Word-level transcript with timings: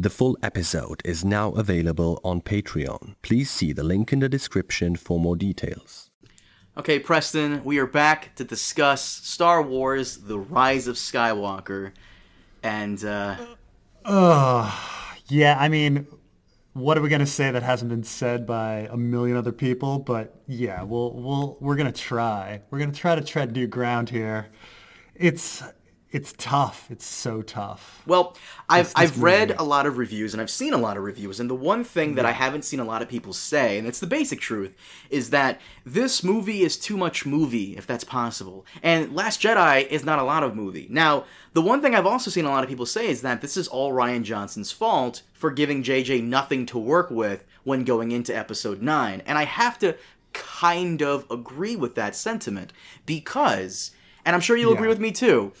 The 0.00 0.08
full 0.08 0.38
episode 0.42 1.02
is 1.04 1.26
now 1.26 1.50
available 1.50 2.22
on 2.24 2.40
Patreon. 2.40 3.16
Please 3.20 3.50
see 3.50 3.74
the 3.74 3.82
link 3.82 4.14
in 4.14 4.20
the 4.20 4.30
description 4.30 4.96
for 4.96 5.20
more 5.20 5.36
details. 5.36 6.10
Okay, 6.78 6.98
Preston, 6.98 7.62
we 7.64 7.76
are 7.76 7.86
back 7.86 8.34
to 8.36 8.44
discuss 8.44 9.04
Star 9.04 9.60
Wars 9.60 10.16
The 10.16 10.38
Rise 10.38 10.86
of 10.86 10.96
Skywalker. 10.96 11.92
And, 12.62 13.04
uh. 13.04 13.36
Uh, 14.02 14.74
yeah, 15.26 15.58
I 15.60 15.68
mean, 15.68 16.06
what 16.72 16.96
are 16.96 17.02
we 17.02 17.10
gonna 17.10 17.26
say 17.26 17.50
that 17.50 17.62
hasn't 17.62 17.90
been 17.90 18.02
said 18.02 18.46
by 18.46 18.88
a 18.90 18.96
million 18.96 19.36
other 19.36 19.52
people? 19.52 19.98
But 19.98 20.34
yeah, 20.46 20.82
we'll 20.82 21.12
we'll 21.12 21.58
we're 21.60 21.76
gonna 21.76 21.92
try. 21.92 22.62
We're 22.70 22.78
gonna 22.78 22.92
try 22.92 23.16
to 23.16 23.22
tread 23.22 23.52
new 23.52 23.66
ground 23.66 24.08
here. 24.08 24.46
It's 25.14 25.62
it's 26.12 26.34
tough. 26.38 26.88
It's 26.90 27.06
so 27.06 27.40
tough. 27.40 28.02
Well, 28.06 28.36
I've 28.68 28.92
I've 28.96 29.22
read 29.22 29.54
a 29.58 29.62
lot 29.62 29.86
of 29.86 29.96
reviews 29.96 30.34
and 30.34 30.40
I've 30.40 30.50
seen 30.50 30.72
a 30.72 30.78
lot 30.78 30.96
of 30.96 31.04
reviews, 31.04 31.38
and 31.38 31.48
the 31.48 31.54
one 31.54 31.84
thing 31.84 32.16
that 32.16 32.24
I 32.26 32.32
haven't 32.32 32.64
seen 32.64 32.80
a 32.80 32.84
lot 32.84 33.00
of 33.00 33.08
people 33.08 33.32
say, 33.32 33.78
and 33.78 33.86
it's 33.86 34.00
the 34.00 34.06
basic 34.08 34.40
truth, 34.40 34.74
is 35.08 35.30
that 35.30 35.60
this 35.86 36.24
movie 36.24 36.62
is 36.62 36.76
too 36.76 36.96
much 36.96 37.24
movie, 37.26 37.76
if 37.76 37.86
that's 37.86 38.02
possible. 38.04 38.66
And 38.82 39.14
Last 39.14 39.40
Jedi 39.40 39.86
is 39.86 40.04
not 40.04 40.18
a 40.18 40.24
lot 40.24 40.42
of 40.42 40.56
movie. 40.56 40.88
Now, 40.90 41.24
the 41.52 41.62
one 41.62 41.80
thing 41.80 41.94
I've 41.94 42.06
also 42.06 42.30
seen 42.30 42.44
a 42.44 42.50
lot 42.50 42.64
of 42.64 42.68
people 42.68 42.86
say 42.86 43.08
is 43.08 43.22
that 43.22 43.40
this 43.40 43.56
is 43.56 43.68
all 43.68 43.92
Rian 43.92 44.24
Johnson's 44.24 44.72
fault 44.72 45.22
for 45.32 45.50
giving 45.50 45.82
JJ 45.82 46.24
nothing 46.24 46.66
to 46.66 46.78
work 46.78 47.10
with 47.10 47.44
when 47.62 47.84
going 47.84 48.10
into 48.10 48.36
episode 48.36 48.82
9. 48.82 49.22
And 49.26 49.38
I 49.38 49.44
have 49.44 49.78
to 49.80 49.96
kind 50.32 51.02
of 51.02 51.26
agree 51.30 51.76
with 51.76 51.94
that 51.96 52.14
sentiment 52.16 52.72
because 53.06 53.90
and 54.24 54.34
I'm 54.36 54.40
sure 54.40 54.56
you'll 54.56 54.70
Yeah. 54.72 54.76
agree 54.76 54.88
with 54.88 55.00
me 55.00 55.10
too 55.10 55.52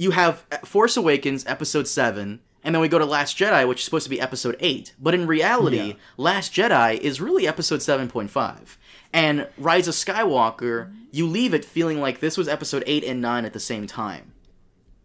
you 0.00 0.12
have 0.12 0.46
Force 0.64 0.96
Awakens 0.96 1.44
episode 1.46 1.86
7 1.86 2.40
and 2.62 2.74
then 2.74 2.80
we 2.80 2.88
go 2.88 2.98
to 2.98 3.04
Last 3.04 3.36
Jedi 3.36 3.68
which 3.68 3.80
is 3.80 3.84
supposed 3.84 4.04
to 4.04 4.10
be 4.10 4.20
episode 4.20 4.56
8 4.60 4.94
but 4.98 5.12
in 5.14 5.26
reality 5.26 5.88
Yeah. 5.88 5.92
Last 6.16 6.54
Jedi 6.54 6.98
is 6.98 7.20
really 7.20 7.46
episode 7.46 7.80
7.5 7.80 8.76
and 9.12 9.46
Rise 9.58 9.88
of 9.88 9.94
Skywalker 9.94 10.90
you 11.12 11.26
leave 11.26 11.52
it 11.52 11.64
feeling 11.64 12.00
like 12.00 12.20
this 12.20 12.38
was 12.38 12.48
episode 12.48 12.82
8 12.86 13.04
and 13.04 13.20
9 13.20 13.44
at 13.44 13.52
the 13.52 13.60
same 13.60 13.86
time 13.86 14.32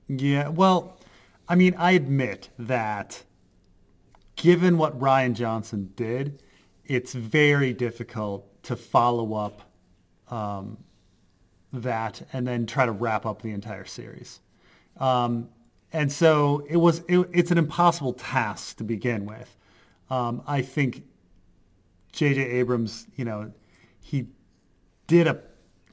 Yeah, 0.08 0.48
well, 0.48 0.98
I 1.48 1.56
mean, 1.56 1.76
I 1.78 1.92
admit 1.92 2.50
that 2.58 3.24
given 4.36 4.78
what 4.78 4.98
Rian 5.00 5.34
Johnson 5.34 5.92
did, 5.96 6.42
it's 6.86 7.14
very 7.14 7.74
difficult 7.74 8.64
to 8.64 8.76
follow 8.76 9.34
up 9.34 9.62
um, 10.30 10.78
that 11.74 12.22
and 12.34 12.48
then 12.48 12.66
try 12.66 12.86
to 12.86 12.92
wrap 12.92 13.26
up 13.26 13.42
the 13.42 13.52
entire 13.52 13.86
series. 13.86 14.40
Um, 15.00 15.50
and 15.94 16.12
so 16.12 16.66
it 16.70 16.78
was. 16.78 17.02
It, 17.08 17.30
it's 17.32 17.52
an 17.52 17.58
impossible 17.58 18.14
task 18.14 18.78
to 18.78 18.84
begin 18.84 19.26
with. 19.26 19.56
Um, 20.10 20.44
I 20.46 20.62
think 20.62 21.04
J.J. 22.12 22.42
Abrams, 22.42 23.08
you 23.16 23.26
know, 23.26 23.52
he 24.00 24.28
did 25.08 25.28
a, 25.28 25.42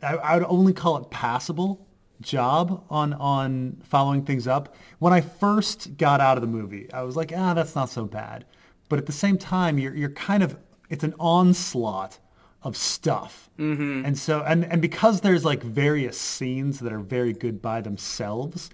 I, 0.03 0.15
I 0.15 0.35
would 0.37 0.47
only 0.49 0.73
call 0.73 0.97
it 0.97 1.11
passable 1.11 1.87
job 2.21 2.85
on 2.89 3.13
on 3.15 3.83
following 3.85 4.25
things 4.25 4.47
up. 4.47 4.75
When 4.99 5.13
I 5.13 5.21
first 5.21 5.97
got 5.97 6.21
out 6.21 6.37
of 6.37 6.41
the 6.41 6.47
movie, 6.47 6.93
I 6.93 7.03
was 7.03 7.17
like, 7.17 7.33
ah, 7.37 7.55
that's 7.55 7.75
not 7.75 7.91
so 7.91 8.05
bad. 8.05 8.45
But 8.89 8.99
at 8.99 9.07
the 9.07 9.13
same 9.13 9.37
time, 9.37 9.79
you're 9.79 9.95
you're 9.95 10.11
kind 10.11 10.43
of 10.43 10.57
it's 10.89 11.05
an 11.05 11.15
onslaught 11.19 12.19
of 12.63 12.77
stuff, 12.77 13.51
mm-hmm. 13.59 14.05
and 14.05 14.17
so 14.17 14.43
and 14.43 14.65
and 14.65 14.81
because 14.81 15.21
there's 15.21 15.45
like 15.45 15.63
various 15.63 16.19
scenes 16.19 16.79
that 16.81 16.93
are 16.93 17.01
very 17.01 17.33
good 17.33 17.61
by 17.61 17.81
themselves, 17.81 18.71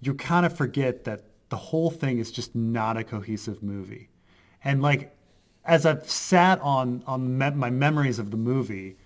you 0.00 0.14
kind 0.14 0.46
of 0.46 0.56
forget 0.56 1.04
that 1.04 1.22
the 1.48 1.56
whole 1.56 1.90
thing 1.90 2.18
is 2.18 2.30
just 2.30 2.54
not 2.54 2.96
a 2.96 3.04
cohesive 3.04 3.62
movie. 3.62 4.08
And 4.64 4.80
like, 4.82 5.16
as 5.64 5.84
I've 5.84 6.08
sat 6.08 6.60
on 6.60 7.02
on 7.06 7.38
me- 7.38 7.50
my 7.50 7.70
memories 7.70 8.18
of 8.18 8.30
the 8.30 8.36
movie, 8.36 8.96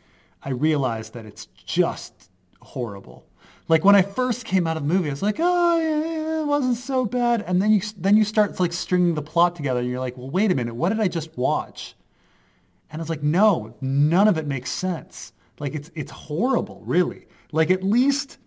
I 0.43 0.51
realized 0.51 1.15
that 1.15 1.27
it's 1.27 1.47
just 1.47 2.31
horrible. 2.61 3.27
Like 3.67 3.85
when 3.85 3.97
I 3.97 4.03
first 4.03 4.45
came 4.45 4.67
out 4.67 4.77
of 4.77 4.87
the 4.87 4.93
movie, 4.95 5.09
I 5.09 5.13
was 5.13 5.23
like, 5.23 5.37
oh, 5.39 5.79
yeah, 5.79 6.05
yeah, 6.05 6.41
it 6.43 6.47
wasn't 6.47 6.77
so 6.77 7.07
bad. 7.07 7.43
And 7.47 7.63
then 7.63 7.73
you 7.73 7.81
then 7.97 8.17
you 8.17 8.25
start 8.25 8.61
like 8.61 8.73
stringing 8.73 9.15
the 9.15 9.23
plot 9.23 9.57
together, 9.57 9.81
and 9.81 9.89
you're 9.89 10.01
like, 10.01 10.17
well, 10.17 10.31
wait 10.31 10.53
a 10.53 10.55
minute, 10.55 10.75
what 10.75 10.91
did 10.91 11.01
I 11.01 11.09
just 11.09 11.37
watch? 11.37 11.95
And 12.91 13.01
I 13.01 13.03
was 13.03 13.09
like, 13.09 13.23
no, 13.23 13.75
none 13.81 14.29
of 14.29 14.37
it 14.39 14.47
makes 14.47 14.71
sense. 14.71 15.33
Like 15.59 15.75
it's 15.75 15.91
it's 15.95 16.11
horrible, 16.11 16.83
really. 16.85 17.27
Like 17.53 17.71
at 17.71 17.83
least, 17.83 18.39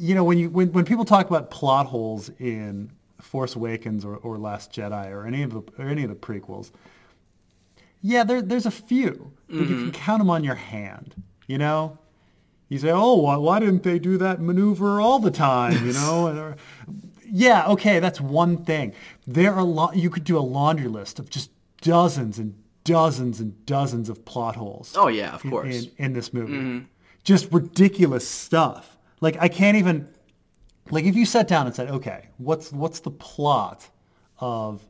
you 0.00 0.14
know, 0.14 0.24
when 0.24 0.38
you 0.38 0.48
when, 0.48 0.72
when 0.72 0.84
people 0.86 1.04
talk 1.04 1.28
about 1.28 1.50
plot 1.50 1.86
holes 1.86 2.30
in 2.38 2.90
Force 3.20 3.54
Awakens 3.54 4.04
or, 4.04 4.16
or 4.16 4.38
Last 4.38 4.72
Jedi 4.72 5.10
or 5.10 5.26
any 5.26 5.42
of 5.42 5.52
the 5.52 5.62
or 5.78 5.88
any 5.88 6.02
of 6.04 6.08
the 6.08 6.16
prequels, 6.16 6.70
yeah, 8.00 8.24
there 8.24 8.40
there's 8.40 8.64
a 8.64 8.70
few, 8.70 9.32
but 9.46 9.56
you 9.56 9.66
can 9.66 9.76
mm-hmm. 9.76 9.90
count 9.90 10.20
them 10.20 10.30
on 10.30 10.42
your 10.42 10.54
hand. 10.54 11.22
You 11.46 11.58
know, 11.58 11.98
you 12.70 12.78
say, 12.78 12.90
oh, 12.90 13.16
why, 13.16 13.36
why 13.36 13.60
didn't 13.60 13.82
they 13.82 13.98
do 13.98 14.16
that 14.16 14.40
maneuver 14.40 15.00
all 15.00 15.18
the 15.18 15.30
time? 15.30 15.86
You 15.86 15.92
know, 15.92 16.26
uh, 16.88 16.92
yeah, 17.26 17.66
okay, 17.66 17.98
that's 17.98 18.20
one 18.20 18.64
thing. 18.64 18.94
There 19.26 19.52
are 19.52 19.64
lo- 19.64 19.92
you 19.92 20.08
could 20.08 20.24
do 20.24 20.38
a 20.38 20.40
laundry 20.40 20.88
list 20.88 21.18
of 21.18 21.28
just 21.28 21.50
dozens 21.82 22.38
and 22.38 22.54
dozens 22.84 23.38
and 23.38 23.66
dozens 23.66 24.08
of 24.08 24.24
plot 24.24 24.56
holes. 24.56 24.94
Oh, 24.96 25.08
yeah, 25.08 25.34
of 25.34 25.42
course. 25.42 25.84
In, 25.84 26.04
in 26.06 26.12
this 26.14 26.32
movie, 26.32 26.54
mm-hmm. 26.54 26.84
just 27.22 27.52
ridiculous 27.52 28.26
stuff. 28.26 28.96
Like 29.20 29.36
I 29.40 29.48
can't 29.48 29.76
even 29.76 30.08
like 30.90 31.04
if 31.04 31.14
you 31.14 31.26
sat 31.26 31.48
down 31.48 31.66
and 31.66 31.74
said, 31.74 31.90
okay, 31.90 32.28
what's 32.38 32.72
what's 32.72 33.00
the 33.00 33.10
plot 33.10 33.88
of 34.38 34.82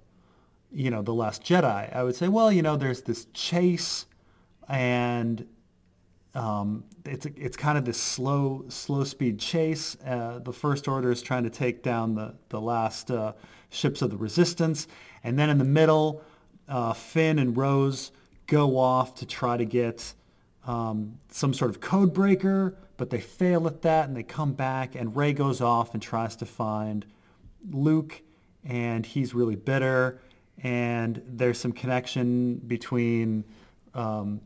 you 0.73 0.91
know 0.91 1.03
the 1.03 1.15
Last 1.15 1.43
Jedi? 1.43 1.95
I 1.95 2.03
would 2.03 2.15
say, 2.15 2.29
well, 2.29 2.51
you 2.51 2.63
know, 2.63 2.77
there's 2.77 3.03
this 3.03 3.27
chase, 3.35 4.07
and 4.69 5.47
um, 6.35 6.85
it's 7.05 7.27
it's 7.27 7.57
kind 7.57 7.77
of 7.77 7.85
this 7.85 8.01
slow 8.01 8.65
slow 8.69 9.05
speed 9.05 9.39
chase. 9.39 9.97
Uh, 10.05 10.39
the 10.39 10.53
First 10.53 10.89
Order 10.89 11.11
is 11.11 11.23
trying 11.23 11.45
to 11.45 11.51
take 11.51 11.83
down 11.83 12.15
the 12.15 12.35
the 12.49 12.61
last 12.61 13.11
uh, 13.11 13.33
ships 13.69 14.01
of 14.03 14.11
the 14.11 14.17
Resistance, 14.17 14.87
and 15.25 15.39
then 15.39 15.51
in 15.51 15.59
the 15.59 15.65
middle, 15.65 16.23
uh, 16.69 16.93
Finn 16.93 17.39
and 17.39 17.57
Rose 17.57 18.13
go 18.47 18.79
off 18.79 19.15
to 19.17 19.27
try 19.27 19.57
to 19.57 19.65
get 19.65 20.15
um, 20.67 21.19
some 21.31 21.53
sort 21.55 21.71
of 21.71 21.81
code 21.81 22.13
breaker, 22.13 22.77
but 23.01 23.09
they 23.09 23.19
fail 23.19 23.67
at 23.67 23.81
that, 23.81 24.09
and 24.09 24.15
they 24.15 24.23
come 24.23 24.53
back, 24.53 24.95
and 24.95 25.17
Rey 25.17 25.33
goes 25.33 25.63
off 25.63 25.95
and 25.95 26.03
tries 26.03 26.37
to 26.37 26.45
find 26.45 27.07
Luke, 27.71 28.21
and 28.63 29.07
he's 29.07 29.33
really 29.33 29.57
bitter, 29.57 30.21
and 30.63 31.23
there's 31.27 31.57
some 31.57 31.73
connection 31.73 32.57
between 32.59 33.47
um, 33.95 34.43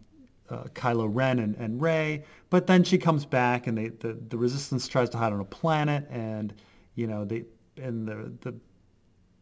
uh, 0.48 0.66
Kylo 0.72 1.08
Ren 1.12 1.40
and, 1.40 1.56
and 1.56 1.82
Rey, 1.82 2.22
but 2.48 2.68
then 2.68 2.84
she 2.84 2.96
comes 2.96 3.26
back, 3.26 3.66
and 3.66 3.76
they 3.76 3.88
the, 3.88 4.16
the 4.28 4.38
Resistance 4.38 4.86
tries 4.86 5.10
to 5.10 5.18
hide 5.18 5.32
on 5.32 5.40
a 5.40 5.44
planet, 5.44 6.06
and 6.08 6.54
you 6.94 7.08
know 7.08 7.24
they 7.24 7.46
and 7.76 8.06
the 8.06 8.32
the 8.42 8.54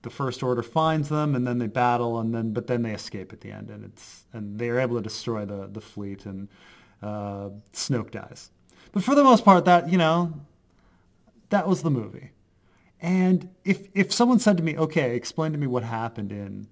the 0.00 0.10
First 0.10 0.42
Order 0.42 0.62
finds 0.62 1.10
them, 1.10 1.34
and 1.34 1.46
then 1.46 1.58
they 1.58 1.66
battle, 1.66 2.18
and 2.18 2.34
then 2.34 2.54
but 2.54 2.66
then 2.66 2.80
they 2.80 2.94
escape 2.94 3.30
at 3.34 3.42
the 3.42 3.52
end, 3.52 3.68
and 3.68 3.84
it's 3.84 4.24
and 4.32 4.58
they 4.58 4.70
are 4.70 4.80
able 4.80 4.96
to 4.96 5.02
destroy 5.02 5.44
the 5.44 5.68
the 5.70 5.82
fleet, 5.82 6.24
and 6.24 6.48
uh, 7.02 7.50
Snoke 7.74 8.10
dies. 8.10 8.50
But 8.90 9.04
for 9.04 9.14
the 9.14 9.22
most 9.22 9.44
part, 9.44 9.64
that 9.64 9.88
you 9.88 9.98
know, 9.98 10.32
that 11.50 11.68
was 11.68 11.82
the 11.82 11.90
movie. 11.90 12.30
And 13.00 13.48
if 13.64 13.88
if 13.94 14.12
someone 14.12 14.38
said 14.38 14.56
to 14.56 14.62
me, 14.62 14.76
"Okay, 14.76 15.14
explain 15.16 15.52
to 15.52 15.58
me 15.58 15.66
what 15.66 15.82
happened 15.84 16.32
in 16.32 16.68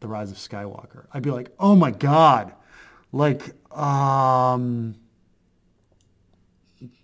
the 0.00 0.08
Rise 0.08 0.30
of 0.30 0.36
Skywalker," 0.36 1.06
I'd 1.12 1.22
be 1.22 1.30
like, 1.30 1.50
"Oh 1.58 1.76
my 1.76 1.90
God!" 1.90 2.52
Like, 3.12 3.54
um, 3.76 4.94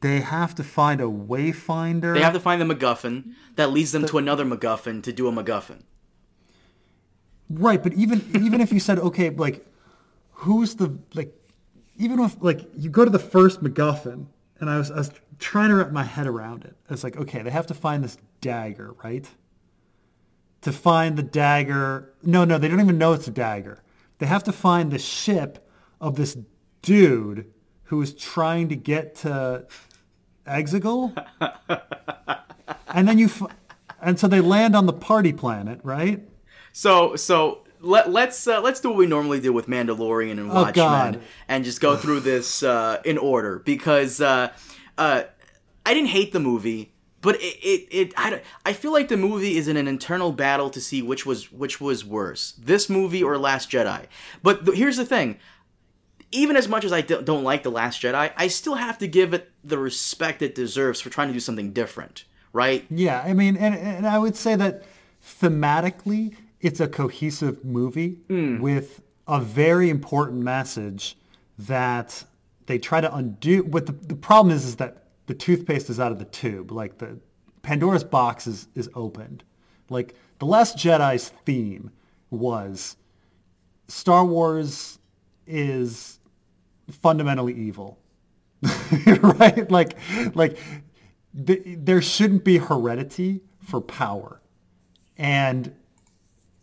they 0.00 0.20
have 0.20 0.54
to 0.54 0.64
find 0.64 1.00
a 1.00 1.04
wayfinder. 1.04 2.14
they 2.14 2.22
have 2.22 2.32
to 2.32 2.40
find 2.40 2.60
the 2.60 2.74
MacGuffin 2.74 3.32
that 3.56 3.70
leads 3.70 3.92
them 3.92 4.06
to 4.06 4.18
another 4.18 4.44
MacGuffin 4.44 5.02
to 5.02 5.12
do 5.12 5.28
a 5.28 5.32
MacGuffin 5.32 5.82
Right, 7.48 7.82
but 7.82 7.92
even 7.92 8.24
even 8.34 8.60
if 8.60 8.72
you 8.72 8.80
said 8.80 8.98
okay, 8.98 9.30
like 9.30 9.64
who's 10.32 10.76
the 10.76 10.98
like 11.14 11.32
even 11.98 12.20
if 12.20 12.36
like 12.40 12.62
you 12.76 12.90
go 12.90 13.04
to 13.04 13.10
the 13.10 13.18
first 13.18 13.62
MacGuffin, 13.62 14.26
and 14.60 14.70
I 14.70 14.78
was 14.78 14.90
I 14.90 14.96
was 14.96 15.10
trying 15.38 15.70
to 15.70 15.76
wrap 15.76 15.92
my 15.92 16.04
head 16.04 16.26
around 16.26 16.64
it. 16.64 16.74
It's 16.90 17.04
like 17.04 17.16
okay, 17.16 17.42
they 17.42 17.50
have 17.50 17.66
to 17.66 17.74
find 17.74 18.02
this 18.02 18.18
dagger, 18.40 18.94
right? 19.02 19.28
To 20.62 20.72
find 20.72 21.16
the 21.16 21.22
dagger, 21.22 22.12
no, 22.22 22.44
no, 22.44 22.58
they 22.58 22.68
don't 22.68 22.80
even 22.80 22.98
know 22.98 23.12
it's 23.12 23.28
a 23.28 23.30
dagger. 23.30 23.82
They 24.18 24.26
have 24.26 24.42
to 24.44 24.52
find 24.52 24.90
the 24.90 24.98
ship 24.98 25.68
of 26.00 26.16
this 26.16 26.36
dude 26.82 27.52
who 27.84 28.00
is 28.02 28.14
trying 28.14 28.68
to 28.70 28.76
get 28.76 29.14
to 29.16 29.66
Exegol, 30.46 31.14
and 32.88 33.06
then 33.06 33.18
you, 33.18 33.26
f- 33.26 33.42
and 34.00 34.18
so 34.18 34.26
they 34.26 34.40
land 34.40 34.74
on 34.74 34.86
the 34.86 34.92
party 34.92 35.32
planet, 35.32 35.80
right? 35.82 36.26
So 36.72 37.16
so 37.16 37.65
let, 37.86 38.10
let's 38.10 38.46
uh, 38.46 38.60
let's 38.60 38.80
do 38.80 38.88
what 38.90 38.98
we 38.98 39.06
normally 39.06 39.40
do 39.40 39.52
with 39.52 39.66
Mandalorian 39.68 40.32
and 40.32 40.48
Watchmen, 40.48 40.68
Oh, 40.68 40.72
God. 40.72 41.20
and 41.48 41.64
just 41.64 41.80
go 41.80 41.96
through 41.96 42.20
this 42.32 42.62
uh, 42.62 43.00
in 43.04 43.16
order 43.18 43.60
because 43.60 44.20
uh, 44.20 44.52
uh, 44.98 45.22
I 45.84 45.94
didn't 45.94 46.08
hate 46.10 46.32
the 46.32 46.40
movie, 46.40 46.92
but 47.22 47.36
it, 47.36 47.56
it, 47.62 47.88
it 47.90 48.12
I, 48.16 48.42
I 48.64 48.72
feel 48.72 48.92
like 48.92 49.08
the 49.08 49.16
movie 49.16 49.56
is 49.56 49.68
in 49.68 49.76
an 49.76 49.88
internal 49.88 50.32
battle 50.32 50.68
to 50.70 50.80
see 50.80 51.00
which 51.02 51.24
was 51.24 51.50
which 51.52 51.80
was 51.80 52.04
worse, 52.04 52.52
this 52.58 52.90
movie 52.90 53.22
or 53.22 53.38
Last 53.38 53.70
Jedi. 53.70 54.06
But 54.42 54.66
th- 54.66 54.76
here's 54.76 54.96
the 54.96 55.06
thing: 55.06 55.38
even 56.32 56.56
as 56.56 56.68
much 56.68 56.84
as 56.84 56.92
I 56.92 57.00
d- 57.02 57.22
don't 57.22 57.44
like 57.44 57.62
the 57.62 57.70
Last 57.70 58.02
Jedi, 58.02 58.32
I 58.36 58.48
still 58.48 58.74
have 58.74 58.98
to 58.98 59.06
give 59.08 59.32
it 59.32 59.50
the 59.64 59.78
respect 59.78 60.42
it 60.42 60.54
deserves 60.54 61.00
for 61.00 61.10
trying 61.10 61.28
to 61.28 61.34
do 61.34 61.40
something 61.40 61.72
different, 61.72 62.24
right? 62.52 62.84
Yeah, 62.90 63.22
I 63.24 63.32
mean, 63.32 63.56
and, 63.56 63.74
and 63.74 64.06
I 64.06 64.18
would 64.18 64.36
say 64.36 64.56
that 64.56 64.82
thematically, 65.40 66.36
it's 66.66 66.80
a 66.80 66.88
cohesive 66.88 67.64
movie 67.64 68.18
hmm. 68.28 68.60
with 68.60 69.02
a 69.28 69.40
very 69.40 69.90
important 69.90 70.42
message 70.42 71.16
that 71.58 72.24
they 72.66 72.78
try 72.78 73.00
to 73.00 73.14
undo. 73.14 73.62
What 73.62 73.86
the, 73.86 73.92
the 73.92 74.16
problem 74.16 74.54
is, 74.54 74.64
is 74.64 74.76
that 74.76 75.04
the 75.26 75.34
toothpaste 75.34 75.90
is 75.90 75.98
out 75.98 76.12
of 76.12 76.18
the 76.18 76.24
tube. 76.24 76.70
Like 76.70 76.98
the 76.98 77.18
Pandora's 77.62 78.04
box 78.04 78.46
is, 78.46 78.68
is 78.74 78.90
opened. 78.94 79.44
Like 79.88 80.14
the 80.38 80.46
Last 80.46 80.76
Jedi's 80.76 81.28
theme 81.44 81.90
was 82.30 82.96
Star 83.88 84.24
Wars 84.24 84.98
is 85.46 86.18
fundamentally 87.00 87.54
evil 87.54 87.98
right? 89.22 89.70
Like, 89.70 89.96
like 90.34 90.58
th- 91.46 91.62
there 91.64 92.02
shouldn't 92.02 92.44
be 92.44 92.58
heredity 92.58 93.42
for 93.60 93.80
power, 93.80 94.40
and 95.16 95.74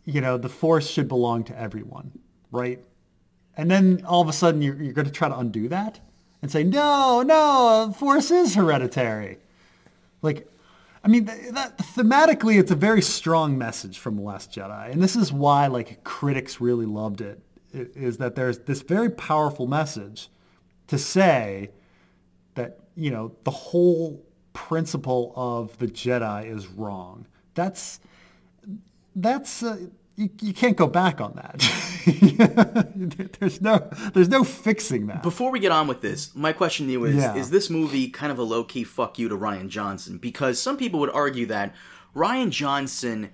you 0.05 0.21
know 0.21 0.37
the 0.37 0.49
force 0.49 0.89
should 0.89 1.07
belong 1.07 1.43
to 1.45 1.59
everyone, 1.59 2.11
right? 2.51 2.83
And 3.55 3.69
then 3.69 4.03
all 4.05 4.21
of 4.21 4.27
a 4.27 4.33
sudden 4.33 4.61
you're, 4.61 4.81
you're 4.81 4.93
going 4.93 5.05
to 5.05 5.11
try 5.11 5.29
to 5.29 5.37
undo 5.37 5.67
that 5.69 5.99
and 6.41 6.51
say, 6.51 6.63
no, 6.63 7.21
no, 7.21 7.93
force 7.97 8.31
is 8.31 8.55
hereditary. 8.55 9.37
Like, 10.21 10.47
I 11.03 11.07
mean, 11.07 11.25
th- 11.25 11.53
that, 11.53 11.77
thematically, 11.77 12.59
it's 12.59 12.71
a 12.71 12.75
very 12.75 13.01
strong 13.01 13.57
message 13.57 13.99
from 13.99 14.15
The 14.15 14.23
Last 14.23 14.51
Jedi. 14.51 14.91
And 14.91 15.01
this 15.01 15.15
is 15.15 15.31
why, 15.31 15.67
like, 15.67 16.03
critics 16.03 16.59
really 16.59 16.85
loved 16.85 17.21
it, 17.21 17.39
is 17.73 18.17
that 18.17 18.35
there's 18.35 18.59
this 18.59 18.81
very 18.81 19.09
powerful 19.09 19.67
message 19.67 20.29
to 20.87 20.97
say 20.97 21.69
that, 22.55 22.79
you 22.95 23.11
know, 23.11 23.33
the 23.43 23.51
whole 23.51 24.21
principle 24.53 25.33
of 25.35 25.77
the 25.77 25.87
Jedi 25.87 26.49
is 26.49 26.67
wrong. 26.67 27.25
That's, 27.53 27.99
that's, 29.15 29.63
uh, 29.63 29.77
you, 30.15 30.29
you 30.41 30.53
can't 30.53 30.77
go 30.77 30.87
back 30.87 31.19
on 31.21 31.33
that. 31.33 31.59
there's 33.39 33.61
no, 33.61 33.89
there's 34.13 34.29
no 34.29 34.43
fixing 34.43 35.07
that. 35.07 35.23
Before 35.23 35.51
we 35.51 35.59
get 35.59 35.71
on 35.71 35.87
with 35.87 36.01
this, 36.01 36.35
my 36.35 36.53
question 36.53 36.85
to 36.87 36.91
you 36.91 37.05
is: 37.05 37.15
Yeah. 37.15 37.35
Is 37.35 37.49
this 37.49 37.69
movie 37.69 38.09
kind 38.09 38.31
of 38.31 38.37
a 38.37 38.43
low 38.43 38.63
key 38.63 38.83
fuck 38.83 39.17
you 39.17 39.29
to 39.29 39.37
Rian 39.37 39.69
Johnson? 39.69 40.17
Because 40.17 40.61
some 40.61 40.77
people 40.77 40.99
would 40.99 41.09
argue 41.09 41.45
that 41.47 41.73
Rian 42.15 42.51
Johnson 42.51 43.31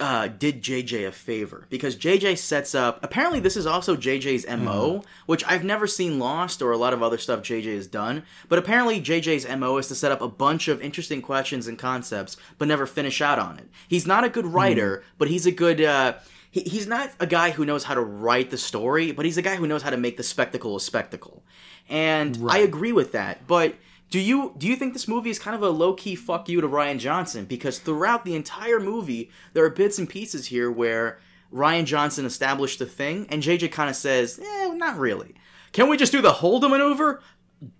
uh, 0.00 0.28
did 0.28 0.62
JJ 0.62 1.06
a 1.06 1.12
favor 1.12 1.66
because 1.68 1.94
JJ 1.94 2.38
sets 2.38 2.74
up. 2.74 2.98
Apparently, 3.04 3.38
this 3.38 3.56
is 3.56 3.66
also 3.66 3.96
JJ's 3.96 4.46
mo, 4.48 5.02
which 5.26 5.44
I've 5.46 5.62
never 5.62 5.86
seen 5.86 6.18
Lost 6.18 6.62
or 6.62 6.72
a 6.72 6.78
lot 6.78 6.94
of 6.94 7.02
other 7.02 7.18
stuff 7.18 7.42
JJ 7.42 7.74
has 7.74 7.86
done. 7.86 8.24
But 8.48 8.58
apparently, 8.58 9.00
JJ's 9.00 9.46
mo 9.58 9.76
is 9.76 9.88
to 9.88 9.94
set 9.94 10.10
up 10.10 10.22
a 10.22 10.28
bunch 10.28 10.68
of 10.68 10.80
interesting 10.80 11.20
questions 11.20 11.66
and 11.66 11.78
concepts, 11.78 12.36
but 12.56 12.66
never 12.66 12.86
finish 12.86 13.20
out 13.20 13.38
on 13.38 13.58
it. 13.58 13.68
He's 13.88 14.06
not 14.06 14.24
a 14.24 14.30
good 14.30 14.46
writer, 14.46 15.04
but 15.18 15.28
he's 15.28 15.46
a 15.46 15.52
good. 15.52 15.80
Uh, 15.80 16.14
he, 16.50 16.62
he's 16.62 16.86
not 16.86 17.12
a 17.20 17.26
guy 17.26 17.50
who 17.50 17.64
knows 17.66 17.84
how 17.84 17.94
to 17.94 18.00
write 18.00 18.50
the 18.50 18.58
story, 18.58 19.12
but 19.12 19.26
he's 19.26 19.38
a 19.38 19.42
guy 19.42 19.56
who 19.56 19.66
knows 19.66 19.82
how 19.82 19.90
to 19.90 19.96
make 19.98 20.16
the 20.16 20.22
spectacle 20.22 20.76
a 20.76 20.80
spectacle. 20.80 21.42
And 21.88 22.38
I 22.48 22.58
agree 22.58 22.92
with 22.92 23.12
that, 23.12 23.46
but 23.46 23.74
do 24.10 24.18
you 24.18 24.54
do 24.58 24.66
you 24.66 24.74
think 24.76 24.92
this 24.92 25.08
movie 25.08 25.30
is 25.30 25.38
kind 25.38 25.54
of 25.54 25.62
a 25.62 25.70
low 25.70 25.94
key 25.94 26.16
fuck 26.16 26.48
you 26.48 26.60
to 26.60 26.68
Rian 26.68 26.98
Johnson? 26.98 27.44
Because 27.44 27.78
throughout 27.78 28.24
the 28.24 28.34
entire 28.34 28.80
movie, 28.80 29.30
there 29.52 29.64
are 29.64 29.70
bits 29.70 29.98
and 29.98 30.08
pieces 30.08 30.46
here 30.46 30.70
where 30.70 31.20
Rian 31.52 31.84
Johnson 31.84 32.26
established 32.26 32.80
the 32.80 32.86
thing, 32.86 33.26
and 33.30 33.42
JJ 33.42 33.70
kind 33.70 33.88
of 33.88 33.94
says, 33.94 34.40
"Eh, 34.40 34.72
not 34.74 34.98
really. 34.98 35.34
Can 35.72 35.88
we 35.88 35.96
just 35.96 36.12
do 36.12 36.20
the 36.20 36.32
Holdo 36.32 36.68
maneuver? 36.68 37.22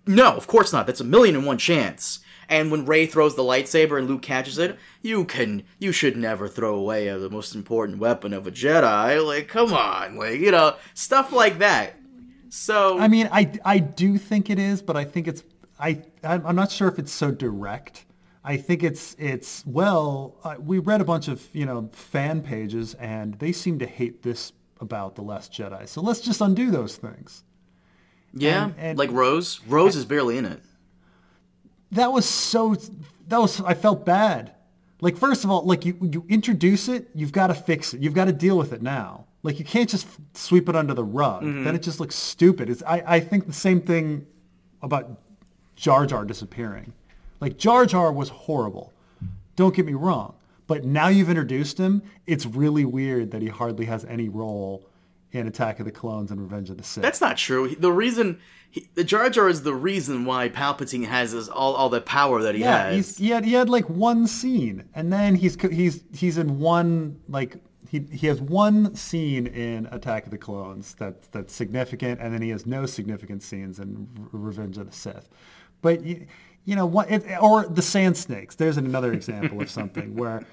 No, 0.07 0.31
of 0.33 0.47
course 0.47 0.71
not. 0.71 0.87
That's 0.87 1.01
a 1.01 1.05
million 1.05 1.35
and 1.35 1.45
one 1.45 1.57
chance." 1.57 2.21
And 2.47 2.69
when 2.69 2.85
Rey 2.85 3.05
throws 3.05 3.35
the 3.35 3.43
lightsaber 3.43 3.97
and 3.97 4.09
Luke 4.09 4.21
catches 4.21 4.57
it, 4.57 4.77
you 5.01 5.25
can 5.25 5.63
you 5.79 5.91
should 5.91 6.15
never 6.15 6.47
throw 6.47 6.75
away 6.75 7.09
the 7.09 7.29
most 7.29 7.55
important 7.55 7.99
weapon 7.99 8.33
of 8.33 8.47
a 8.47 8.51
Jedi. 8.51 9.25
Like, 9.25 9.49
come 9.49 9.73
on, 9.73 10.15
like 10.15 10.39
you 10.39 10.51
know 10.51 10.75
stuff 10.93 11.33
like 11.33 11.59
that. 11.59 11.95
So 12.49 12.99
I 12.99 13.07
mean, 13.07 13.29
I, 13.31 13.51
I 13.63 13.79
do 13.79 14.17
think 14.17 14.49
it 14.49 14.59
is, 14.59 14.81
but 14.81 14.97
I 14.97 15.05
think 15.05 15.29
it's 15.29 15.41
I 15.81 16.01
I'm 16.23 16.55
not 16.55 16.71
sure 16.71 16.87
if 16.87 16.99
it's 16.99 17.11
so 17.11 17.31
direct. 17.31 18.05
I 18.43 18.57
think 18.57 18.83
it's 18.83 19.15
it's 19.19 19.63
well, 19.65 20.35
uh, 20.43 20.55
we 20.59 20.79
read 20.79 21.01
a 21.01 21.05
bunch 21.05 21.27
of 21.27 21.47
you 21.53 21.65
know 21.65 21.89
fan 21.93 22.41
pages, 22.41 22.93
and 22.95 23.35
they 23.39 23.51
seem 23.51 23.79
to 23.79 23.85
hate 23.87 24.23
this 24.23 24.53
about 24.79 25.15
the 25.15 25.21
Last 25.21 25.51
Jedi. 25.53 25.87
So 25.87 26.01
let's 26.01 26.21
just 26.21 26.41
undo 26.41 26.71
those 26.71 26.95
things. 26.97 27.43
yeah, 28.33 28.65
and- 28.65 28.73
and- 28.77 28.97
like 28.97 29.11
Rose. 29.11 29.59
Rose 29.67 29.95
is 29.95 30.05
barely 30.05 30.37
in 30.37 30.45
it. 30.45 30.61
That 31.91 32.11
was 32.13 32.25
so. 32.25 32.75
That 33.27 33.39
was 33.41 33.61
I 33.61 33.73
felt 33.73 34.05
bad. 34.05 34.53
Like 35.01 35.17
first 35.17 35.43
of 35.43 35.49
all, 35.51 35.63
like 35.65 35.85
you 35.85 35.97
you 36.01 36.25
introduce 36.29 36.87
it, 36.87 37.09
you've 37.13 37.31
got 37.31 37.47
to 37.47 37.53
fix 37.53 37.93
it. 37.93 38.01
You've 38.01 38.13
got 38.13 38.25
to 38.25 38.33
deal 38.33 38.57
with 38.57 38.71
it 38.73 38.81
now. 38.81 39.25
Like 39.43 39.57
you 39.59 39.65
can't 39.65 39.89
just 39.89 40.07
sweep 40.35 40.69
it 40.69 40.75
under 40.75 40.93
the 40.93 41.03
rug. 41.03 41.41
Then 41.43 41.75
it 41.75 41.81
just 41.81 41.99
looks 41.99 42.15
stupid. 42.15 42.69
It's 42.69 42.83
I 42.83 43.03
I 43.05 43.19
think 43.19 43.47
the 43.47 43.53
same 43.53 43.81
thing 43.81 44.25
about 44.81 45.19
Jar 45.81 46.05
Jar 46.05 46.23
disappearing. 46.25 46.93
Like 47.39 47.57
Jar 47.57 47.87
Jar 47.87 48.13
was 48.13 48.29
horrible. 48.29 48.93
Don't 49.55 49.73
get 49.75 49.85
me 49.85 49.93
wrong. 49.95 50.35
But 50.67 50.85
now 50.85 51.07
you've 51.07 51.27
introduced 51.27 51.79
him, 51.79 52.03
it's 52.27 52.45
really 52.45 52.85
weird 52.85 53.31
that 53.31 53.41
he 53.41 53.47
hardly 53.49 53.85
has 53.87 54.05
any 54.05 54.29
role 54.29 54.85
in 55.31 55.47
Attack 55.47 55.79
of 55.79 55.85
the 55.85 55.91
Clones 55.91 56.29
and 56.29 56.39
Revenge 56.39 56.69
of 56.69 56.77
the 56.77 56.83
Sith. 56.83 57.01
That's 57.01 57.19
not 57.19 57.35
true. 57.35 57.75
The 57.75 57.91
reason 57.91 58.39
he, 58.69 58.87
the 58.93 59.03
Jar 59.03 59.29
Jar 59.31 59.49
is 59.49 59.63
the 59.63 59.73
reason 59.73 60.23
why 60.25 60.49
Palpatine 60.49 61.05
has 61.07 61.33
this, 61.33 61.47
all 61.49 61.73
all 61.73 61.89
the 61.89 61.99
power 61.99 62.43
that 62.43 62.53
he 62.53 62.61
Yeah, 62.61 62.83
has. 62.85 62.95
he's, 62.95 63.17
he 63.17 63.29
had 63.29 63.43
he 63.43 63.53
had 63.53 63.69
like 63.69 63.89
one 63.89 64.27
scene, 64.27 64.87
and 64.93 65.11
then 65.11 65.33
he's 65.35 65.59
he's 65.59 66.03
he's 66.13 66.37
in 66.37 66.59
one 66.59 67.19
like 67.27 67.57
he 67.89 67.99
he 68.11 68.27
has 68.27 68.39
one 68.39 68.95
scene 68.95 69.47
in 69.47 69.87
Attack 69.91 70.25
of 70.25 70.31
the 70.31 70.37
Clones 70.37 70.93
that 70.95 71.29
that's 71.31 71.53
significant, 71.53 72.21
and 72.21 72.33
then 72.33 72.41
he 72.41 72.49
has 72.49 72.65
no 72.65 72.85
significant 72.85 73.41
scenes 73.41 73.79
in 73.79 74.07
Revenge 74.31 74.77
of 74.77 74.85
the 74.85 74.95
Sith. 74.95 75.27
But 75.81 76.03
you, 76.03 76.27
you 76.65 76.75
know 76.75 76.85
what? 76.85 77.09
It, 77.09 77.23
or 77.41 77.65
the 77.65 77.81
Sand 77.81 78.15
Snakes. 78.17 78.55
There's 78.55 78.77
another 78.77 79.13
example 79.13 79.61
of 79.61 79.69
something 79.69 80.15
where 80.21 80.43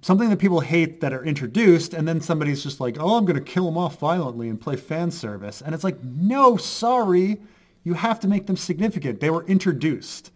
something 0.00 0.30
that 0.30 0.38
people 0.38 0.60
hate 0.60 1.00
that 1.00 1.12
are 1.12 1.24
introduced, 1.24 1.94
and 1.94 2.08
then 2.08 2.20
somebody's 2.20 2.62
just 2.62 2.80
like, 2.80 2.96
"Oh, 2.98 3.16
I'm 3.16 3.24
going 3.24 3.36
to 3.36 3.42
kill 3.42 3.66
them 3.66 3.76
off 3.76 3.98
violently 3.98 4.48
and 4.48 4.60
play 4.60 4.76
fan 4.76 5.10
service," 5.10 5.60
and 5.60 5.74
it's 5.74 5.84
like, 5.84 6.02
no, 6.02 6.56
sorry. 6.56 7.38
You 7.84 7.94
have 7.94 8.20
to 8.20 8.28
make 8.28 8.46
them 8.46 8.56
significant. 8.56 9.20
They 9.20 9.30
were 9.30 9.46
introduced. 9.46 10.30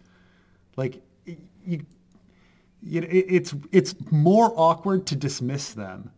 Like 0.75 1.01
you, 1.25 1.85
you 2.81 3.01
know, 3.01 3.07
it, 3.07 3.25
it's 3.29 3.55
it's 3.71 3.95
more 4.11 4.53
awkward 4.55 5.05
to 5.07 5.15
dismiss 5.15 5.73
them 5.73 6.11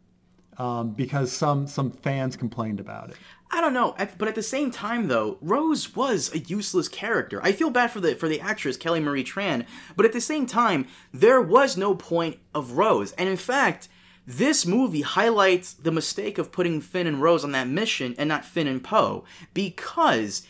um, 0.57 0.91
because 0.91 1.31
some 1.31 1.67
some 1.67 1.91
fans 1.91 2.35
complained 2.35 2.79
about 2.79 3.09
it. 3.09 3.17
I 3.51 3.62
don't 3.62 3.74
know, 3.74 3.95
but 4.17 4.27
at 4.27 4.35
the 4.35 4.43
same 4.43 4.71
time, 4.71 5.07
though, 5.07 5.38
Rose 5.39 5.95
was 5.95 6.33
a 6.33 6.39
useless 6.39 6.88
character. 6.88 7.39
I 7.43 7.51
feel 7.51 7.69
bad 7.69 7.91
for 7.91 8.00
the 8.00 8.15
for 8.15 8.27
the 8.27 8.41
actress 8.41 8.77
Kelly 8.77 9.00
Marie 9.00 9.24
Tran, 9.24 9.65
but 9.95 10.05
at 10.05 10.13
the 10.13 10.21
same 10.21 10.45
time, 10.45 10.88
there 11.13 11.41
was 11.41 11.77
no 11.77 11.95
point 11.95 12.38
of 12.53 12.74
Rose, 12.74 13.12
and 13.13 13.29
in 13.29 13.38
fact, 13.38 13.88
this 14.27 14.65
movie 14.65 15.01
highlights 15.01 15.74
the 15.74 15.91
mistake 15.91 16.38
of 16.38 16.51
putting 16.51 16.81
Finn 16.81 17.05
and 17.05 17.21
Rose 17.21 17.43
on 17.43 17.51
that 17.51 17.67
mission 17.67 18.15
and 18.17 18.27
not 18.27 18.43
Finn 18.43 18.67
and 18.67 18.83
Poe, 18.83 19.24
because 19.53 20.45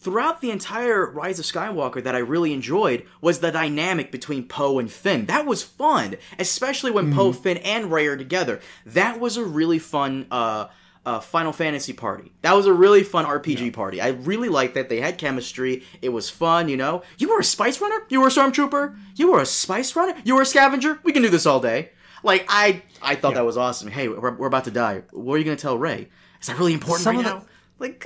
throughout 0.00 0.40
the 0.40 0.50
entire 0.50 1.06
Rise 1.10 1.38
of 1.38 1.44
Skywalker 1.44 2.02
that 2.02 2.14
I 2.14 2.18
really 2.18 2.52
enjoyed 2.52 3.04
was 3.20 3.40
the 3.40 3.50
dynamic 3.50 4.10
between 4.12 4.44
Poe 4.46 4.78
and 4.78 4.90
Finn. 4.90 5.26
That 5.26 5.46
was 5.46 5.62
fun, 5.62 6.16
especially 6.38 6.90
when 6.90 7.12
Poe, 7.12 7.32
Finn, 7.32 7.56
and 7.58 7.90
Rey 7.92 8.06
are 8.06 8.16
together. 8.16 8.60
That 8.86 9.18
was 9.20 9.36
a 9.36 9.44
really 9.44 9.78
fun 9.78 10.26
uh, 10.30 10.68
uh, 11.04 11.20
Final 11.20 11.52
Fantasy 11.52 11.92
party. 11.92 12.32
That 12.42 12.54
was 12.54 12.66
a 12.66 12.72
really 12.72 13.02
fun 13.02 13.24
RPG 13.24 13.72
party. 13.72 14.00
I 14.00 14.08
really 14.08 14.48
liked 14.48 14.74
that. 14.74 14.88
They 14.88 15.00
had 15.00 15.18
chemistry. 15.18 15.82
It 16.02 16.10
was 16.10 16.28
fun, 16.30 16.68
you 16.68 16.76
know. 16.76 17.02
You 17.18 17.30
were 17.30 17.40
a 17.40 17.44
spice 17.44 17.80
runner? 17.80 18.00
You 18.08 18.20
were 18.20 18.28
a 18.28 18.30
stormtrooper? 18.30 18.96
You 19.16 19.32
were 19.32 19.40
a 19.40 19.46
spice 19.46 19.96
runner? 19.96 20.14
You 20.24 20.34
were 20.34 20.42
a 20.42 20.46
scavenger? 20.46 21.00
We 21.04 21.12
can 21.12 21.22
do 21.22 21.28
this 21.30 21.46
all 21.46 21.60
day. 21.60 21.90
Like, 22.22 22.44
I 22.48 22.82
I 23.00 23.14
thought 23.14 23.34
that 23.34 23.44
was 23.46 23.56
awesome. 23.56 23.88
Hey, 23.88 24.08
we're, 24.08 24.34
we're 24.34 24.48
about 24.48 24.64
to 24.64 24.70
die. 24.72 25.02
What 25.12 25.34
are 25.34 25.38
you 25.38 25.44
going 25.44 25.56
to 25.56 25.60
tell 25.62 25.78
Rey? 25.78 26.08
Is 26.40 26.48
that 26.48 26.58
really 26.58 26.74
important 26.74 27.04
Some 27.04 27.16
right 27.16 27.24
of 27.26 27.32
the- 27.32 27.38
now? 27.40 27.46
Like, 27.80 28.04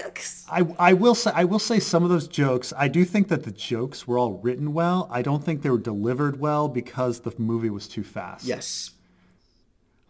I, 0.51 0.67
I 0.79 0.93
will 0.93 1.15
say 1.15 1.31
I 1.35 1.45
will 1.45 1.59
say 1.59 1.79
some 1.81 2.05
of 2.05 2.11
those 2.11 2.29
jokes. 2.29 2.73
I 2.77 2.89
do 2.89 3.05
think 3.05 3.29
that 3.29 3.45
the 3.45 3.51
jokes 3.51 4.07
were 4.07 4.19
all 4.19 4.35
written 4.35 4.75
well. 4.75 5.09
I 5.11 5.23
don't 5.23 5.43
think 5.43 5.63
they 5.63 5.71
were 5.71 5.79
delivered 5.79 6.39
well 6.39 6.69
because 6.69 7.21
the 7.21 7.33
movie 7.39 7.71
was 7.71 7.89
too 7.89 8.05
fast. 8.05 8.45
yes. 8.45 8.91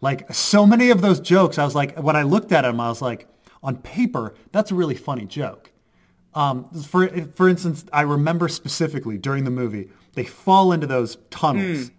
Like 0.01 0.33
so 0.33 0.65
many 0.65 0.89
of 0.89 0.99
those 1.01 1.21
jokes, 1.21 1.57
I 1.57 1.63
was 1.63 1.75
like, 1.75 1.97
when 1.97 2.17
I 2.17 2.23
looked 2.23 2.51
at 2.51 2.63
them, 2.63 2.81
I 2.81 2.89
was 2.89 3.01
like, 3.01 3.25
on 3.63 3.77
paper, 3.77 4.33
that's 4.51 4.69
a 4.69 4.75
really 4.75 4.95
funny 4.95 5.25
joke. 5.25 5.71
Um, 6.35 6.69
for 6.71 7.07
for 7.35 7.47
instance, 7.47 7.85
I 7.93 8.01
remember 8.01 8.49
specifically 8.49 9.17
during 9.17 9.45
the 9.45 9.51
movie, 9.51 9.91
they 10.15 10.25
fall 10.25 10.73
into 10.73 10.87
those 10.87 11.17
tunnels, 11.29 11.91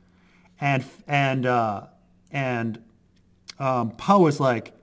and 0.61 0.85
and 1.09 1.47
uh, 1.47 1.87
and 2.31 2.83
um, 3.59 3.93
Poe 3.93 4.27
is 4.27 4.39
like, 4.39 4.75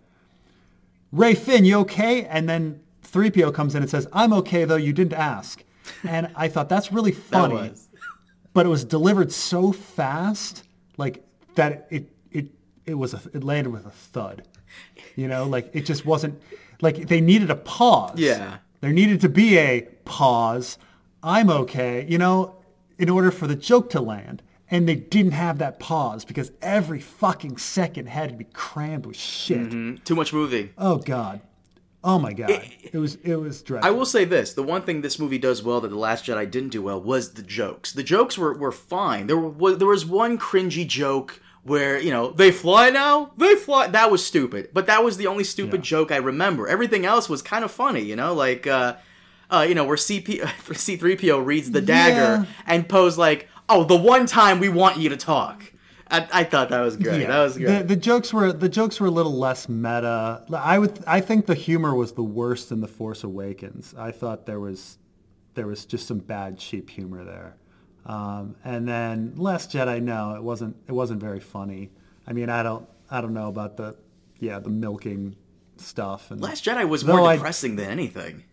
Rey 1.11 1.35
Finn, 1.35 1.65
you 1.65 1.79
okay? 1.79 2.25
And 2.25 2.47
then 2.47 2.81
3PO 3.03 3.53
comes 3.53 3.75
in 3.75 3.81
and 3.81 3.89
says, 3.89 4.07
I'm 4.13 4.33
okay 4.33 4.65
though, 4.65 4.77
you 4.77 4.93
didn't 4.93 5.13
ask. 5.13 5.63
And 6.03 6.31
I 6.35 6.47
thought 6.47 6.69
that's 6.69 6.91
really 6.91 7.11
funny. 7.11 7.55
That 7.55 7.71
was. 7.71 7.87
But 8.53 8.65
it 8.65 8.69
was 8.69 8.83
delivered 8.83 9.31
so 9.31 9.71
fast, 9.71 10.63
like 10.97 11.23
that 11.55 11.87
it 11.89 12.11
it 12.31 12.47
it 12.85 12.95
was 12.95 13.13
a, 13.13 13.21
it 13.33 13.45
landed 13.45 13.69
with 13.71 13.85
a 13.85 13.91
thud. 13.91 14.43
You 15.15 15.29
know, 15.29 15.45
like 15.45 15.69
it 15.73 15.85
just 15.85 16.05
wasn't 16.05 16.41
like 16.81 17.07
they 17.07 17.21
needed 17.21 17.49
a 17.49 17.55
pause. 17.55 18.19
Yeah. 18.19 18.57
There 18.81 18.91
needed 18.91 19.21
to 19.21 19.29
be 19.29 19.57
a 19.57 19.81
pause. 20.03 20.77
I'm 21.23 21.49
okay, 21.49 22.05
you 22.09 22.17
know, 22.17 22.57
in 22.97 23.09
order 23.09 23.31
for 23.31 23.47
the 23.47 23.55
joke 23.55 23.89
to 23.91 24.01
land. 24.01 24.41
And 24.71 24.87
they 24.87 24.95
didn't 24.95 25.33
have 25.33 25.57
that 25.57 25.79
pause 25.79 26.23
because 26.23 26.51
every 26.61 27.01
fucking 27.01 27.57
second 27.57 28.07
had 28.07 28.29
to 28.29 28.35
be 28.35 28.45
crammed 28.45 29.05
with 29.05 29.17
shit. 29.17 30.05
Too 30.05 30.15
much 30.15 30.31
movie. 30.33 30.71
Oh 30.77 30.97
God. 30.97 31.41
Oh 32.03 32.17
my 32.17 32.33
God. 32.33 32.49
It, 32.49 32.95
was 32.97 33.15
it 33.15 33.35
was 33.35 33.61
dreadful. 33.61 33.87
I 33.87 33.91
will 33.91 34.05
say 34.05 34.25
this: 34.25 34.53
the 34.53 34.63
one 34.63 34.81
thing 34.81 35.01
this 35.01 35.19
movie 35.19 35.37
does 35.37 35.61
well 35.61 35.81
that 35.81 35.89
the 35.89 35.97
Last 35.97 36.25
Jedi 36.25 36.49
didn't 36.49 36.69
do 36.69 36.81
well 36.81 36.99
was 37.01 37.33
the 37.33 37.43
jokes. 37.43 37.91
The 37.91 38.01
jokes 38.01 38.37
were, 38.37 38.53
were 38.57 38.71
fine. 38.71 39.27
There 39.27 39.37
was 39.37 39.77
there 39.77 39.87
was 39.87 40.05
one 40.05 40.37
cringy 40.39 40.87
joke 40.87 41.39
where 41.63 41.99
you 41.99 42.09
know 42.09 42.31
they 42.31 42.49
fly 42.49 42.89
now, 42.89 43.33
they 43.37 43.53
fly. 43.55 43.85
That 43.87 44.09
was 44.09 44.25
stupid, 44.25 44.69
but 44.73 44.87
that 44.87 45.03
was 45.03 45.17
the 45.17 45.27
only 45.27 45.43
stupid 45.43 45.81
Yeah. 45.81 45.89
joke 45.97 46.11
I 46.11 46.17
remember. 46.17 46.67
Everything 46.67 47.05
else 47.05 47.29
was 47.29 47.41
kind 47.43 47.63
of 47.63 47.71
funny. 47.71 48.01
You 48.01 48.15
know, 48.15 48.33
like 48.33 48.65
uh, 48.65 48.95
uh, 49.51 49.65
you 49.69 49.75
know 49.75 49.83
where 49.83 49.97
CP 49.97 50.75
C 50.75 50.95
three 50.95 51.15
PO 51.17 51.37
reads 51.39 51.69
the 51.69 51.81
dagger 51.81 52.45
Yeah. 52.45 52.45
and 52.65 52.89
Poe's 52.89 53.17
like, 53.19 53.47
"Oh, 53.71 53.83
the 53.83 53.95
one 53.95 54.25
time 54.25 54.59
we 54.59 54.69
want 54.69 54.97
you 54.97 55.09
to 55.09 55.17
talk." 55.17 55.63
I, 56.09 56.27
I 56.33 56.43
thought 56.43 56.69
that 56.69 56.81
was 56.81 56.97
great. 56.97 57.25
That 57.25 57.39
was 57.41 57.57
great. 57.57 57.79
The, 57.79 57.83
the 57.83 57.95
jokes 57.95 58.33
were 58.33 58.51
the 58.51 58.67
jokes 58.67 58.99
were 58.99 59.07
a 59.07 59.11
little 59.11 59.33
less 59.33 59.69
meta. 59.69 60.43
I 60.53 60.77
would 60.77 61.01
I 61.07 61.21
think 61.21 61.45
the 61.45 61.55
humor 61.55 61.95
was 61.95 62.11
the 62.13 62.23
worst 62.23 62.71
in 62.71 62.81
the 62.81 62.87
Force 62.87 63.23
Awakens. 63.23 63.95
I 63.97 64.11
thought 64.11 64.45
there 64.45 64.59
was 64.59 64.97
there 65.53 65.67
was 65.67 65.85
just 65.85 66.07
some 66.07 66.19
bad 66.19 66.57
cheap 66.57 66.89
humor 66.89 67.23
there. 67.23 67.55
Um, 68.05 68.55
and 68.65 68.87
then 68.87 69.33
Last 69.37 69.71
Jedi, 69.71 70.01
no, 70.01 70.35
it 70.35 70.43
wasn't 70.43 70.75
it 70.87 70.91
wasn't 70.91 71.21
very 71.21 71.39
funny. 71.39 71.91
I 72.27 72.33
mean, 72.33 72.49
I 72.49 72.61
don't 72.61 72.87
I 73.09 73.21
don't 73.21 73.33
know 73.33 73.47
about 73.47 73.77
the 73.77 73.95
yeah 74.39 74.59
the 74.59 74.69
milking 74.69 75.35
stuff 75.77 76.29
and 76.29 76.41
Last 76.41 76.65
Jedi 76.65 76.87
was 76.87 77.05
more 77.05 77.21
I- 77.21 77.35
depressing 77.35 77.77
than 77.77 77.89
anything. 77.89 78.43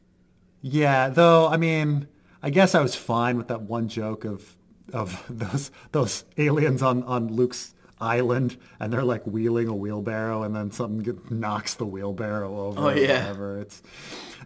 Yeah, 0.61 1.09
though 1.09 1.49
I 1.49 1.57
mean, 1.57 2.07
I 2.43 2.51
guess 2.51 2.75
I 2.75 2.83
was 2.83 2.95
fine 2.95 3.37
with 3.37 3.49
that 3.49 3.63
one 3.63 3.89
joke 3.89 4.25
of 4.25 4.57
of 4.93 5.23
those 5.31 5.71
those 5.93 6.25
aliens 6.37 6.83
on 6.83 7.03
on 7.05 7.29
Luke's 7.29 7.75
island, 8.01 8.57
and 8.81 8.93
they're 8.93 9.05
like 9.05 9.27
wheeling 9.27 9.69
a 9.69 9.75
wheelbarrow, 9.75 10.43
and 10.43 10.55
then 10.55 10.71
something 10.71 10.99
get, 10.99 11.31
knocks 11.31 11.75
the 11.75 11.87
wheelbarrow 11.87 12.57
over. 12.57 12.81
Oh, 12.81 12.89
yeah. 12.91 13.21
whatever. 13.21 13.61
It's. 13.61 13.83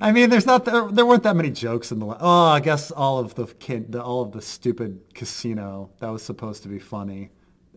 I 0.01 0.11
mean, 0.11 0.31
there's 0.31 0.47
not 0.47 0.65
there, 0.65 0.89
there 0.91 1.07
weren't 1.07 1.23
that 1.23 1.37
many 1.37 1.51
jokes 1.51 1.93
in 1.93 1.99
the. 1.99 2.07
Oh, 2.07 2.47
I 2.47 2.61
guess 2.61 2.91
all 2.91 3.19
of 3.19 3.35
the 3.35 3.47
kid, 3.47 3.93
the, 3.93 4.03
all 4.03 4.23
of 4.23 4.33
the 4.33 4.43
stupid 4.43 5.01
casino 5.15 5.91
that 6.01 6.09
was 6.09 6.23
supposed 6.23 6.63
to 6.65 6.69
be 6.69 6.79
funny. 6.79 7.31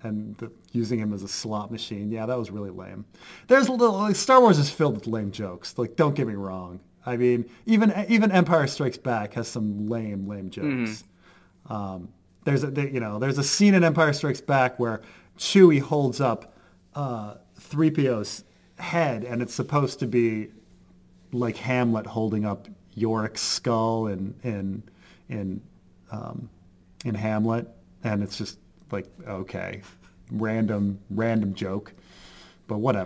And 0.04 0.38
the, 0.38 0.52
using 0.72 1.00
him 1.00 1.14
as 1.14 1.24
a 1.24 1.28
slot 1.28 1.72
machine, 1.72 2.12
yeah, 2.12 2.28
that 2.28 2.38
was 2.38 2.52
really 2.52 2.70
lame. 2.70 3.06
There's 3.48 3.70
a 3.70 3.72
little 3.72 3.98
like, 3.98 4.16
Star 4.16 4.40
Wars 4.40 4.60
is 4.60 4.70
filled 4.70 4.96
with 4.96 5.08
lame 5.08 5.32
jokes. 5.32 5.78
Like, 5.78 5.96
don't 5.96 6.14
get 6.16 6.28
me 6.28 6.36
wrong. 6.36 6.80
I 7.08 7.18
mean, 7.18 7.50
even 7.66 7.94
even 8.08 8.32
Empire 8.32 8.68
Strikes 8.68 8.98
Back 8.98 9.34
has 9.34 9.48
some 9.48 9.88
lame, 9.88 10.28
lame 10.28 10.50
jokes. 10.50 11.04
Um, 11.68 12.10
there's 12.46 12.64
a 12.64 12.70
you 12.70 13.00
know 13.00 13.20
there's 13.20 13.38
a 13.38 13.44
scene 13.44 13.74
in 13.74 13.84
Empire 13.84 14.14
Strikes 14.14 14.40
Back 14.40 14.80
where 14.80 15.02
Chewie 15.38 15.82
holds 15.82 16.22
up 16.22 16.56
uh, 16.94 17.36
3PO's 17.60 18.46
head, 18.78 19.26
and 19.26 19.42
it's 19.42 19.54
supposed 19.54 20.00
to 20.00 20.08
be 20.08 20.50
like 21.34 21.58
Hamlet 21.58 22.06
holding 22.06 22.46
up 22.46 22.68
Yorick's 22.96 23.42
skull 23.42 24.08
in 24.08 24.34
in 24.44 24.84
in 25.28 25.62
um, 26.12 26.50
in 27.04 27.16
Hamlet, 27.16 27.68
and 28.04 28.24
it's 28.24 28.38
just 28.38 28.60
like 28.92 29.08
okay, 29.28 29.82
random 30.32 31.00
random 31.10 31.54
joke, 31.54 31.94
but 32.68 32.78
whatever. 32.78 33.04